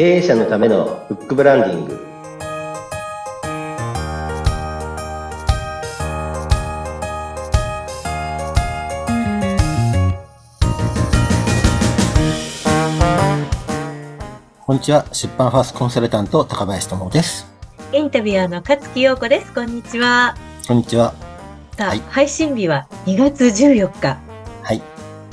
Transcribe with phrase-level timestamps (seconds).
[0.00, 2.00] 経営者のためのフックブランディング
[14.64, 15.04] こんにちは。
[15.12, 17.46] 出版ファーストコンサルタント、高林智です。
[17.92, 19.52] インタビュアーの勝木陽子です。
[19.52, 20.34] こんにちは。
[20.66, 21.12] こんにちは。
[21.76, 24.18] さあ、はい配信日は2月14日。
[24.62, 24.80] はい。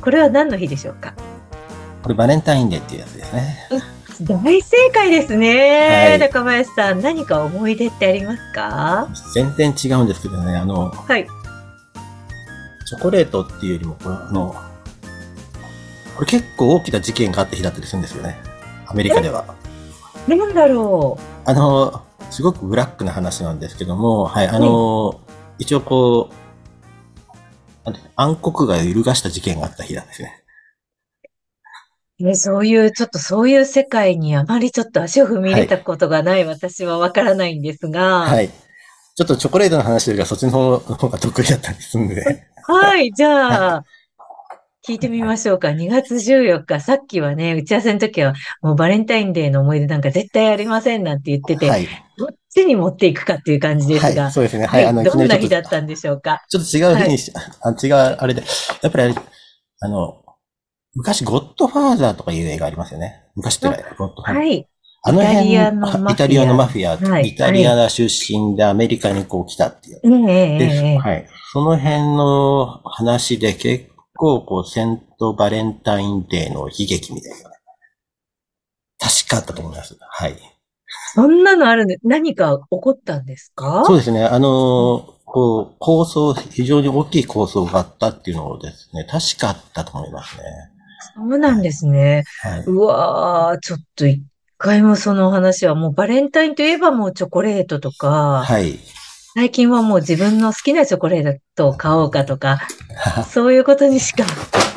[0.02, 1.14] これは何の日でしょうか？
[2.04, 3.70] これバレンタインデーっていうやつですね。
[4.22, 7.02] 大正解ですね、はい高林さん。
[7.02, 9.08] 何か思い出ってありますか？
[9.34, 11.28] 全然違うんですけどね、あの、はい。
[12.88, 14.56] チョコレートっていうよりも、これあの、
[16.16, 18.38] これ結構大きな事件があった日だったりするんですよね。
[18.88, 19.46] アメリカでは。
[20.28, 25.20] なんだろあの、すごくブラックな話なんですけども、はい、あの、
[25.60, 26.34] 一応こう、
[28.16, 30.44] 暗黒が揺るがした事件があった日なんですね。
[32.20, 32.24] う。
[32.24, 38.22] ね、そういう、ちょっとそういう世界にあまりちょっと足を踏み入れたことがない私はわからないんですが。
[38.22, 38.50] はい。
[38.50, 42.48] ちょっとチョコレートの話よりはそっちの方が得意だったりするんで。
[42.64, 43.84] はい、じゃあ、
[44.88, 45.70] 聞いてみましょうか。
[45.70, 51.88] 2月14日、さっきはね、打ち合わせの時は、もうバレンタインデーの思い出なんか絶対ありませんなんて言ってて、はい。
[52.18, 54.66] どっちに持っていくかっていう感じですが、はい、そうですね。
[54.66, 56.42] は、はいい、あの、どんな日だったんでしょうか？
[56.50, 58.44] ちょっと違う日にし、あ違う、あれで、
[58.82, 59.16] やっぱりあれ、
[59.80, 60.22] あの、
[60.98, 63.24] 昔、ゴッドファーザーとかいう映画ありますよね。
[63.36, 63.68] 昔って
[64.00, 64.36] ゴッドファーザー。
[64.36, 64.68] はい。
[65.04, 70.02] あの辺イタリアのマフィアイタリアのマフィア、はいイタリア出身でアメリカにこう来たっていう。
[70.30, 71.28] ええはい。
[71.54, 77.52] その辺の話で結構こう、セントバレンタインデーの悲劇みたいな。
[79.00, 79.96] 確かあったと思います。
[80.00, 80.36] はい。
[81.14, 83.84] そんなのあるんで、何か起こったんですか？
[83.86, 84.26] そうですね。
[84.26, 90.44] あのーこう、構想、非常に大きい構想があったっていうのをですね、確かあったと思いますね。
[91.16, 92.24] そうなんですね。
[92.42, 92.64] はい。
[92.66, 94.24] うわー、ちょっと一
[94.58, 98.80] 回もその話はもうバレンタインといえばもうチョコレートとか、はい。
[99.36, 102.60] 最近はもう自分の好きなチョコレートを買おうかとか、
[103.30, 104.26] そういうことにしか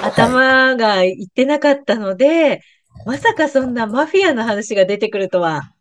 [0.02, 2.60] 頭がいってなかったので、
[3.06, 5.72] まさかそんなマフィアの話が出てくるとは。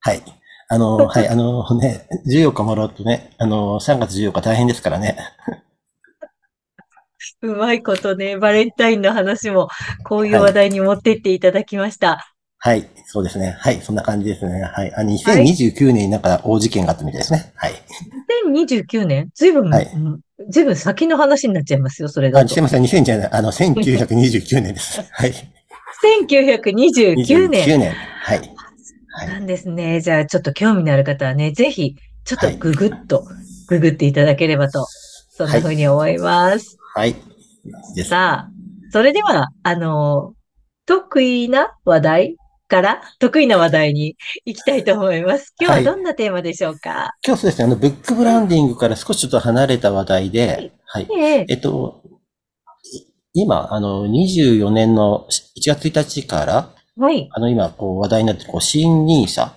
[0.00, 0.22] はい。
[0.68, 5.16] あのーはい、あのーね、14日もらうとね、あのー3月14日大変ですからね。
[7.42, 9.68] うまいことね、バレンタインの話も
[10.04, 12.32] こういう話題に持ってっていただきました。
[12.58, 13.56] はい、そうですね。
[13.60, 14.62] はい、そんな感じですね。
[14.62, 14.92] はい。
[14.94, 17.52] あ、2029年になんか大事件があったみたいですね。
[17.54, 17.72] はい。
[18.44, 20.20] 2029年ずいぶん、はいうん
[20.50, 22.62] ずいぶん先の話になっちゃいますよ、それあ、だとすい。
[22.62, 25.00] ません、2000じゃない、あの、1929年です。
[25.10, 25.32] はい。
[26.26, 27.64] 1929年。
[27.64, 27.94] 29年。
[27.94, 28.40] はい。
[29.08, 29.28] はい。
[29.28, 30.00] なんですね。
[30.02, 33.24] じゃあ、ちょっと興味のある方はね、ぜひ、ちょっとはいググッと、
[33.68, 34.84] ググっていただければと、
[35.30, 36.54] そんな風に思います。
[36.54, 36.85] はい。
[37.94, 38.10] です。
[38.10, 38.50] さあ、
[38.90, 40.34] それでは、あの、
[40.86, 42.36] 得意な話題
[42.68, 45.54] から、得意な話題に行きたいと思います。
[45.60, 51.08] 今日はどんなテーマでしょうか、今日そうですね、あの、ブックブランディングから少しちょっと離れた話題で、はい。
[51.18, 52.02] えええっと、
[52.92, 53.02] い
[53.34, 57.28] 今、あの、24年の1月1日から、はい。
[57.30, 59.54] あの、今、こう、話題になってる、こう、新ニーサ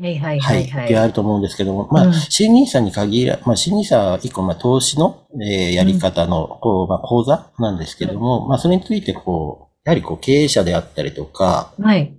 [0.00, 0.92] はいはいは、はいいはい。
[0.92, 12.16] があると思うんですけども、まあ、うん新ニーサに限ら、まあ、新ニーサは一個、まあ、投資の、えーやり方の、こう、まあ、講座なんですけども、まあ、それについて、こう、やはり、こう、経営者であったりとか、はい。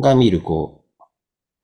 [0.00, 0.84] が見る、こう、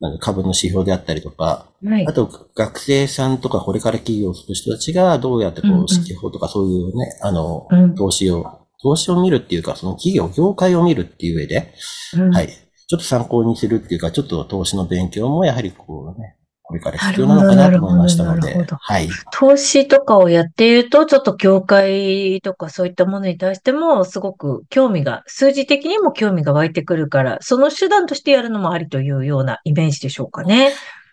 [0.01, 2.13] なんだ株の指標であったりとか、はいあ。
[2.13, 11.75] と、学生さんとか、これから起業する人たちが、どうやって、こう、うんうん指標とか、そういうね、あのうん、投資を、投資を見るっていうか、その企業、業界を見るっていう上で、
[12.15, 12.49] うんはい。
[12.91, 16.35] ちょっと参考にするっていうか、ちょっと投資の勉強もやはりこうね、
[16.65, 19.09] これから必要なのかなと思いましたのではい。
[19.33, 30.73] 投資とかをやっていると、ちょっと業界とかそういったものに対してもすごく興味が、数字的にも興味が湧いてくるから、その手段としてやるのもありというようなイメージでしょうかね。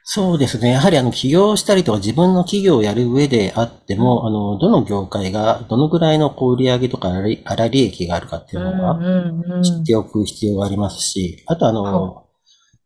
[0.10, 0.72] そうですね。
[0.72, 12.24] やはりあの、起業したりとか自分の企業をやる上であっても、あの、どの業界がどのぐらいのこう売上とか粗利益があるかっていうのがうんうんうん知っておく必要がありますし、あとあはの、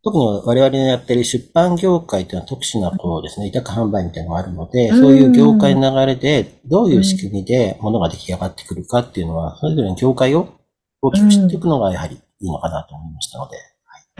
[0.02, 4.98] 特に我々のやってる出版業界というのは特殊なこうですね、委託販売みたいなのがあるので、うん。
[4.98, 10.48] そういう業界の流れでどういう仕組みで物が出来上がってくるかっていうのは、それぞれの業界を
[11.00, 13.71] 大きく知っていくのがやはりいいのかなと思いましたので。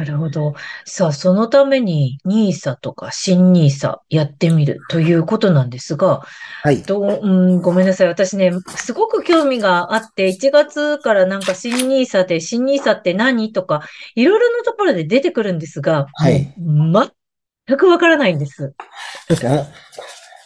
[0.05, 0.55] なるほど。
[0.85, 6.23] さあ、そのために NISA とか新 NISA やってみるということなんですが、
[6.63, 6.83] はい。
[6.83, 7.29] どう、う
[7.59, 8.09] ん、ごめんなさい。
[8.09, 13.83] 私ね、すごく興味があって、1月からなんか新 NISA で、新 NISA って何とか、
[14.17, 16.53] いろいろなところで出てくるんですが、はい
[17.67, 18.57] 全くわからないんです。
[18.57, 18.75] そう
[19.29, 19.51] ですね。
[19.51, 19.67] あの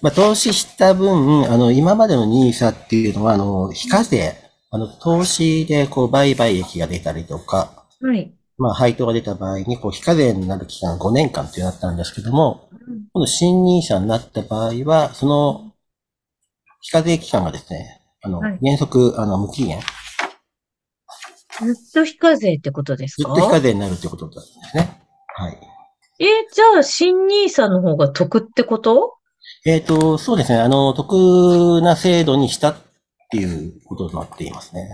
[0.03, 4.35] まあ、投資した分、あの、今までの NISA っていうのは、あの、非課税、
[4.71, 8.36] あの、投資でこう、売買益が出たりとか、はい。
[8.59, 12.69] まあ、配当が出た場合に、こう、非課税になる期間が5年間ってなったんですけども、
[13.13, 15.73] 今度新 NISA になった場合は、その、
[16.81, 19.81] 非課税期間がですね、あの、はい原則、あの、無期限、
[21.65, 23.35] ずっと非課税ってことですか？
[23.35, 25.01] ずっと非課税になるってことなんですね。
[25.37, 25.59] はい。
[26.19, 29.15] え、じゃあ、新ニーサの方が得ってこと？
[29.65, 30.59] えっ、と、そうですね。
[30.59, 32.77] あの、得な制度にしたっ
[33.31, 34.89] ていうことになっていますね。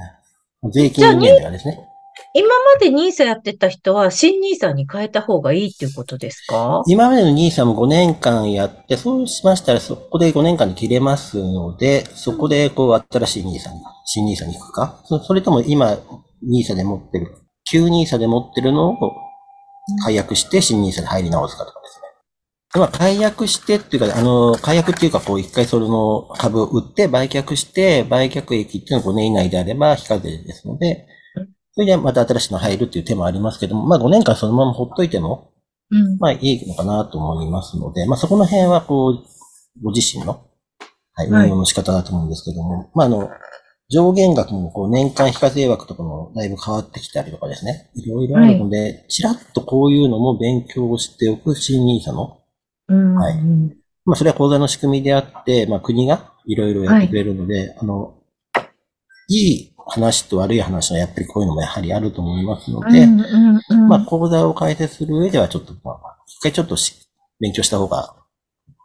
[0.72, 1.88] 税金面ではですね。
[2.34, 6.82] 今までニーサやってた人は、新ニーサに変えた方がいいっていうことですか？
[6.86, 13.58] 今までの NISA も5年間やって、そうしましたらそこで5年間で切れますので、そこでこう新しい NISA に、
[14.06, 15.02] 新 NISA に行くか？
[15.04, 15.98] そそれとも今
[16.42, 18.96] NISA で持ってる、旧 NISA で持ってるのを
[20.04, 22.80] 解約して新 NISA に入り直すかとかですね。
[22.80, 31.06] まあ、解約してっていうか、あの、解約っていうか、こう、一回その株を売って売却して、売却益っていうのは5年以内であれば非課税ですのでうん、
[31.74, 35.52] それでまた新しいの入るっていう手もありますけども、まあ5年間そのままほっといても、
[35.90, 36.18] うん。
[36.18, 40.44] まあいいのかなと思いますので、まあそこの辺はこう、ご自身の、
[41.14, 43.30] はい、はい運用の仕方だと思うんですけども、まああの、
[43.90, 47.90] 上限額もこう年間非課税枠とかもだいぶ変わってきたりとかですね。
[47.94, 52.40] いろいろあるので、ちらっとこういうのも勉強しておく新 NISA の、
[52.88, 53.14] うん。
[53.14, 58.18] はいうんまあそれは口座の仕組みであって、まあ国がいろいろやってくれるので、あの、
[59.28, 67.08] いい話と悪い話はやっぱりこういうのもやはりあると思いますので、うんうんうんまあ、講座を開設する上ではちょっと、まあ、一回ちょっとし
[67.40, 68.14] 勉強した方が、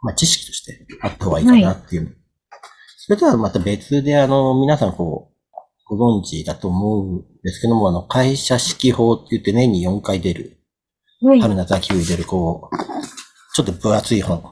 [0.02, 2.18] まあ、知識としてあった方がいいかなっていう。
[2.98, 10.60] それとはまた別で、あの、皆さんこう、ご存知だと思うんですけども、あの、会社指揮法って言って年に4回出る、
[11.22, 12.76] はい春夏秋冬出る、こう、
[13.56, 14.44] ちょっと分厚い本。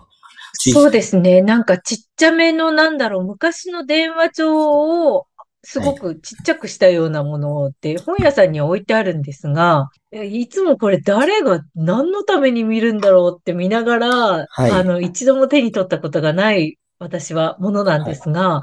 [0.58, 1.42] そうですね。
[1.42, 5.28] なんかちっちゃめの、なんだろう、昔の電話帳を
[5.68, 14.10] すごくちっちゃくしたようなものって本屋さんには置いてあるんですが、えいつもこれ誰が何のために見るんだろうって見ながら、
[14.48, 14.72] はい。
[14.72, 18.62] あの、一度も手に取ったことがない私はものなんですが、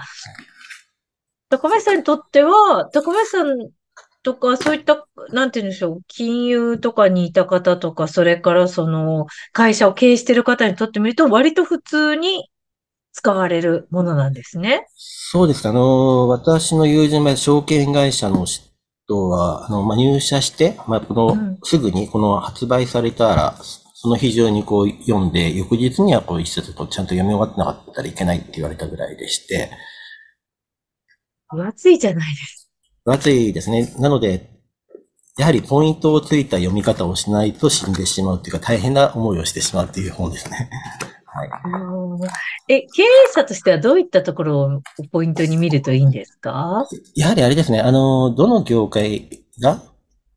[1.49, 3.71] 高林さんにとっては、高林さん
[4.23, 12.49] とか、そういった、なんて言うんでしょう、金融とかにいた方とか、それからその、会社を経営している方にとってみると、割と普通に
[13.13, 14.87] 使われるものなんですね。
[14.97, 15.71] そうですか。
[15.71, 23.57] あの、私の友人は証券会社の人は、あの、まあ、入社して、まあ、この、うんすぐにこの発売されたら、
[23.95, 29.71] その日中にこう読んで、翌日にはこう一冊こうちゃんと読み終わってなかったらいけないって言われたぐらいでして、
[31.49, 32.69] 分厚いじゃないです
[33.05, 33.95] 分厚いですね。
[33.99, 34.51] なので、
[35.39, 40.69] やはりポイントをついた読み方をしないと死んでしまうっていうか大変な思いをしてしまうっていう本ですね。
[41.35, 41.49] はい。
[41.49, 41.61] か。
[42.69, 46.87] え、経営者としてはどういったところをポイントに見るといいんですか？
[47.15, 49.83] やはりあれですね、あの、どの業界が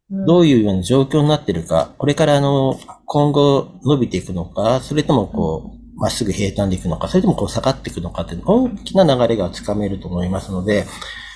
[0.09, 10.85] どういうような状況になってるか、これからあの、今後伸びていくのか、それともこう、まっすぐ平坦でいくのか、それともこう下がっていくのかって大きな流れがつかめると思いますので、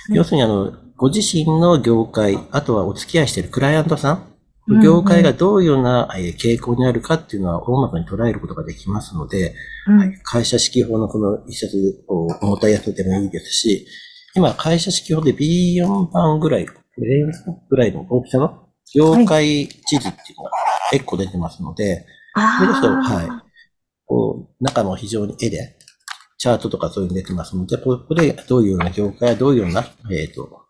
[0.08, 0.16] うん。
[0.16, 4.29] 要するにあの、ご自身の業界、あとはお付き合いしているクライアントさん、
[4.78, 9.54] 業界がどういうようなえー傾向にあるかっていうのは大まかに捉えることができますので、
[9.86, 10.18] うん。
[10.22, 13.86] 会社指揮法のこの一冊を重たいやつでもいいですし、
[14.34, 20.50] 今、会社指揮法で B4 番ぐらい、ぐらいの大きさの業界地図っていうのが
[20.90, 23.28] 結構出てますので、あそれですと、あはい。
[24.06, 25.76] こう、中も非常に絵で、
[26.38, 30.62] チャートとかそういうの出てますので、ここでどういうような業界、どういうような、えっ、と、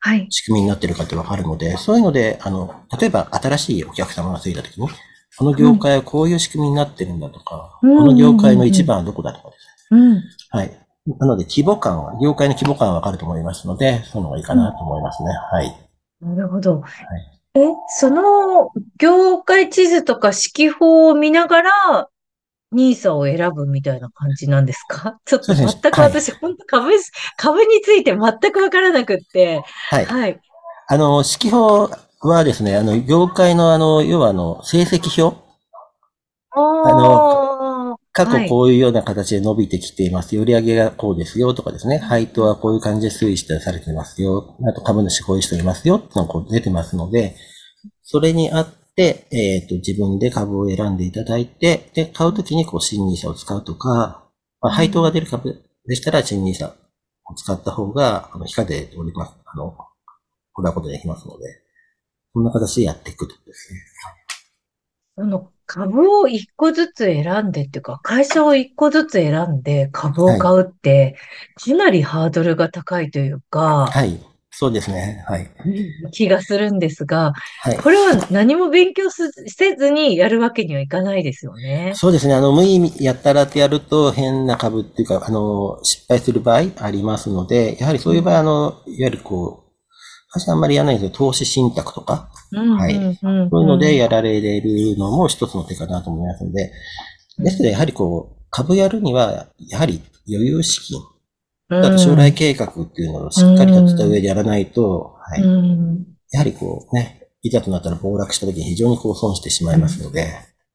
[0.00, 0.26] はい。
[0.30, 4.88] 仕組みになってるかってわかるので、そういうので、あの、例えば新しいお客様がついたときに、
[5.36, 9.56] この業界はこういう仕組みになってるんだとか、うんこの業界の一番はどこだとかで
[9.88, 10.00] すね。
[10.00, 10.22] うん。
[10.50, 10.86] はい。
[11.18, 15.30] なので、規模感は、業界の規模感はわかると思いますので、そういうのがいいかなと思いますね。
[15.30, 15.90] はい。
[16.20, 16.82] なるほど。
[17.54, 22.08] え、その業界地図とか指揮法を見ながら、
[22.72, 25.18] ニーサを選ぶみたいな感じなんですか？
[25.26, 26.90] ちょっと全くはい私、本当株、
[27.36, 29.62] 株について全くわからなくって。
[29.90, 30.06] はい。
[30.06, 30.40] はい。
[30.88, 35.36] あの、指揮法はですね、あの、業界のあの、要はあの、成績表？
[36.52, 40.36] ああ、過はい去こういうような形で伸びてきています。
[40.36, 41.98] 売上がこうですよとかですね。
[41.98, 44.56] 配当はこういう感じで推移してされてますよ。
[44.68, 47.36] あと株主こういう人いますよってのがこう出てますので、
[48.02, 54.28] それにあって、えっ、と、自分で株を選んでいただいて、で、買うときにこう、新ニーサを使うとか、
[54.60, 56.74] まあ、配当が出る株でしたら、新ニーサ
[57.26, 59.34] を使った方が、あの、非課税でおります。
[59.46, 59.76] あの、
[60.60, 61.62] もらうことができますので、
[62.32, 63.80] こんな形でやっていくとですね。
[65.16, 71.16] その株を一個ずつ選んでっていうか、会社を一個ずつ選んで株を買うって、
[71.56, 74.18] かなりハードルが高いというか、はい。
[74.52, 75.24] そうですね。
[75.28, 75.48] はい。
[76.12, 77.76] 気がするんですが、はい。
[77.78, 81.92] これは何も勉強すせずにやるわけにはいかないですよね。
[81.94, 82.34] そうですね。
[82.34, 89.70] あの、無意味やったらってやると変な株っていうか、あの、失敗する場合ありますので、やはりそういう場合、あの、いわゆるこう、
[90.32, 96.72] 私あんまりやらないんですけど、投資信託とか、うんはいそういうのでやられるのも一つの手かなと思いますので、
[97.38, 101.00] ですけど、やはりこう、株やるには、やはり余裕資金、
[101.70, 105.42] あと将来計画っていうのをしっかりとした上でやらないと、はい。
[105.42, 110.28] うんやはりこうね、いざとなったら暴落した時に非常にこう損してしまいますので、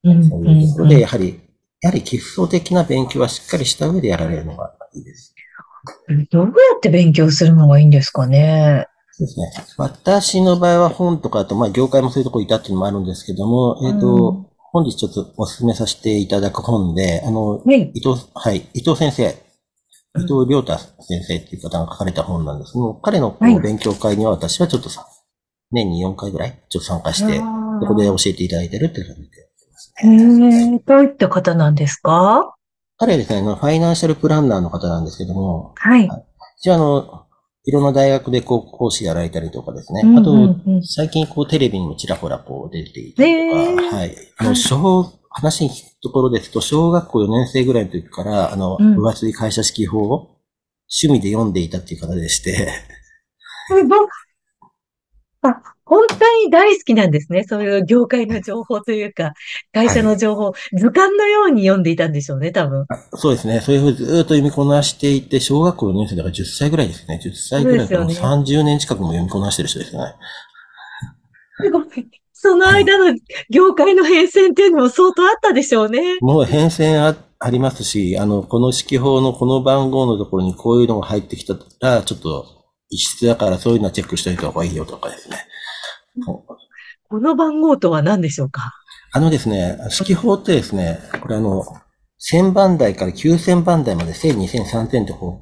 [0.04, 1.40] うんそういうところで、やはり、
[1.82, 5.34] やはり基礎的な勉強はしっかりした上でやられるのがいいです。
[6.30, 8.88] どうやって勉強するのがいいんですかね。
[9.12, 9.52] そうですね。
[9.78, 17.92] 私の場合は本とか、あと、まあ、業界もそういうところいたっていうのもあるんですけども、えっ、と、うん本日ちょっとお勧めさせていただく本で、あの、はい。
[17.94, 19.45] 伊藤、はい、伊藤先生、うん
[20.18, 25.06] 伊藤良太先生っていう方が書かれた本なんですけども、彼の勉強会には私はちょっとさ、
[25.72, 29.46] 年に4回ぐらいちょっと参加して、そこで教えていただいてるっていう感じで
[29.98, 30.76] へね。
[30.76, 32.54] え、どういった方なんですか？
[32.98, 36.10] 彼はですね、あのファイナンシャルプランナーの方なんですけども、はい。
[36.60, 37.22] 一応あの、
[37.66, 40.04] いろんな大学でこう講師やられたりとかですね。
[40.18, 44.16] あと、最近こうテレビにもちらほらこう出ていたりへーとか、はい。
[44.38, 50.38] あの、小、話に聞くところですと、小学校4年生ぐらいの時から、あの、うん分厚い会社式法を
[50.90, 52.70] 趣味で読んでいたっていう方でして、
[53.68, 54.08] すごい
[55.42, 57.44] あ、本当に大好きなんですね。
[57.44, 59.34] そういう業界の情報というか、
[59.74, 62.86] 会社の情報、図鑑のように読んでいたんでしょうね、多分。
[63.16, 63.60] そうですね。
[63.60, 67.20] そういうふうにずーっと読みこなしていて、小学校4年生だから10歳ぐらいですね。
[67.22, 70.14] 10歳ぐらいからもうそうですよ30年近くも読みこなしてる人ですよね。
[71.58, 72.25] すごい。
[72.46, 73.18] その間の
[73.50, 76.18] 業界の変遷っていうのも相当あったでしょうね。
[76.22, 82.46] もう変遷あありますし、あの、この式法のこの番号のところにこういうのが入ってきたら、ちょっと
[82.92, 85.38] 異質だからそういうのはチェックしておいた方がいいよとかですね。
[87.10, 88.74] この番号とは何でしょうか？
[89.12, 91.66] あのですね、式法ってですね、これあの、
[92.32, 95.42] 1000番台から9000番台まで1000、2000、3000ってこ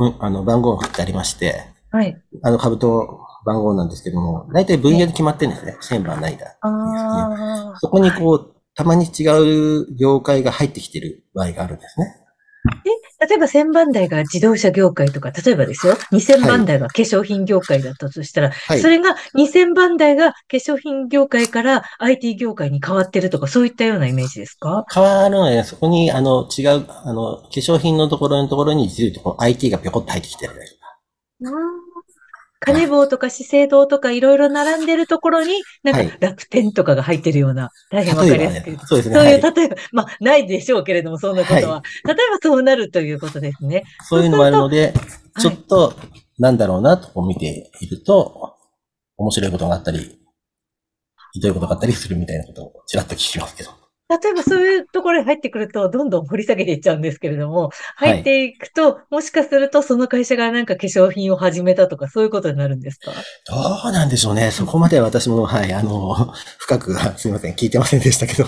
[0.00, 2.16] う、うんあの、番号が振ってありまして、はい。
[2.42, 5.76] あの、株と番号なんですけども、大体分野で決まってるんですね。
[5.80, 6.56] 1000番台だ。
[6.60, 7.78] ああ。
[7.78, 9.24] そこにこう、たまに違
[9.82, 12.14] う業界が入ってきてる場合があるんですね。
[13.20, 18.88] 例えば1000番台が自動車業界とか、例えばですよ、2000番台が化粧品業界だったとしたら、はいそ。
[18.88, 24.84] れが2000番台が化粧品業界から IT 業界に変わってるとか、そういったようなイメージですか？
[24.92, 30.58] 変わるので、そこに、あの、違う、あの、化粧品のところのところに、実は IT がぴょこっと入ってきてると
[31.50, 31.52] か。
[32.60, 38.86] 金棒とか資生堂とかいろいろ並んでるところに、なんはいか楽天とかが入ってるような、大変わかりやすく言うと。
[38.86, 39.14] そうですね。
[39.14, 41.82] そういう、はい例えば、まあ、ないでしょうけれども、そんなことは。
[42.04, 43.84] 例えばそうなるということですね。
[44.08, 44.94] そういうのもあるので、はい
[45.38, 45.94] ちょっと、
[46.38, 48.56] なんだろうなと見ていると、
[49.16, 50.18] 面白いことがあったり、
[51.32, 53.70] ひどいことがあったりするみたいなことをちらっと聞きますけど。
[54.08, 63.12] 例えばそういうところに入ってくると、どんどん掘り下げていっちゃうんですけれども、はい入っていくと、もしかするとその会社がなんか化粧品を始めたとか、そういうことになるんですか？
[63.46, 64.50] どうなんでしょうね。
[64.50, 68.46] そこまで私も、はい、あの、深く、すみません、聞いてませんでしたけど。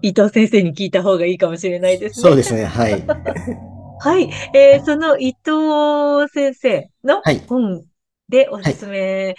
[0.00, 2.22] 伊藤先生に聞いた方がいいかもしれないですね。
[2.22, 3.04] そうですね、はい。
[4.00, 4.30] はい。
[4.54, 7.84] えーその伊藤先生のはい本
[8.28, 9.34] でおすすめ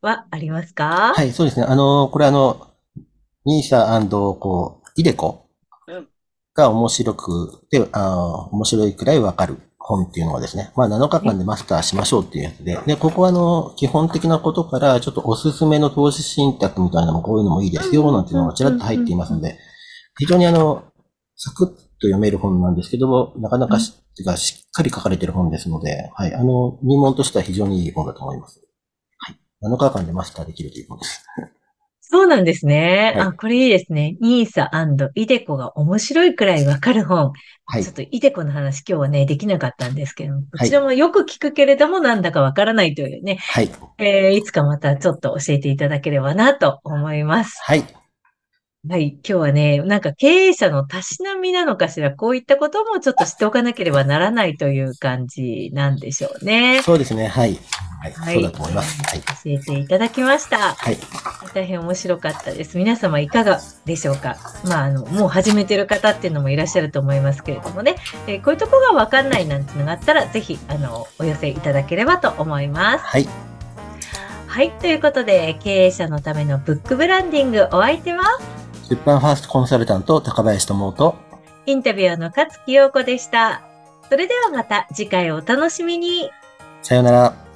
[0.00, 1.12] はありますか？
[1.14, 1.66] はい、そうですね。
[1.68, 2.66] あの、これあの、
[3.44, 4.00] ニーサ
[4.40, 5.48] こう、イデコ？
[5.86, 6.08] うん。
[6.54, 19.58] が面白くて、あの面白いくらいわかる本っていうのがですね、まあ7日間でマスターしましょうっていうやつで、で、ここはあの、基本的なことから、ちょっとおすすめの投資信託みたいなのもこういうのもいいですよ、なんていうのがちらっと入っていますので、
[20.18, 20.84] 非常にあの、
[21.36, 28.60] サクッと読める本なんですけども、なかなかし,、がしっかり書かれてる本ですので、はい、あの、入門としては非常にいい本だと思います。
[29.18, 29.38] はい。
[29.62, 31.24] 7日間でマスターできるという本です。
[32.10, 33.12] そうなんですね。
[33.16, 34.16] はいあ、これいいですね。
[34.20, 34.70] ニーサ
[35.14, 37.32] イデコが面白いくらいわかる本。
[37.66, 43.70] はいちょっとイデコの話今日はね、できなかったんですけども、こはいちらもよく聞くけれどもなんだかわからないというね、はい。
[43.98, 47.60] えーいつかまたちょっと教えていただければなと思います。
[47.62, 47.97] はい。
[48.90, 49.08] はい。
[49.08, 56.80] 今日はね、なんか経営者のたしなみなのかしら、こういったこともちょっと知っておかなければならないという感じなんでしょうね。
[56.82, 57.26] そうですね。
[57.26, 57.58] はい。
[58.00, 58.12] はい。
[58.12, 59.02] はいそうだと思います。
[59.02, 59.20] はい。
[59.20, 60.74] 教えていただきました。
[60.74, 60.96] はい。
[61.52, 62.78] 大変面白かったです。
[62.78, 73.04] 皆様いかがでしょうかまあ、あの、もう始めてる方っていうのもいらっしゃると思いますけれどもね、えーこういうとこがわかんないなんていうのがあったら、ぜひ、あの、お寄せいただければと思います。
[73.04, 73.28] はい。
[74.46, 74.70] はい。
[74.72, 78.24] ということで、経営者のためのブックブランディング、お相手は、
[78.88, 81.16] 出版ファーストコンサルタント、高林智と、
[81.66, 83.62] インタビュアーの勝木陽子でした。
[84.08, 86.30] それではまた次回お楽しみに。
[86.82, 87.47] さようなら。